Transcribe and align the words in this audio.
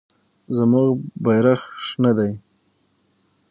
زموږ 0.55 0.91
بیرغ 1.23 1.61
شنه 1.87 2.11
دی. 2.17 2.31